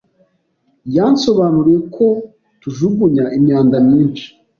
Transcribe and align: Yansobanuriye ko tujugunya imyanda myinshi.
Yansobanuriye 0.95 1.79
ko 1.95 2.07
tujugunya 2.61 3.25
imyanda 3.37 3.75
myinshi. 3.87 4.27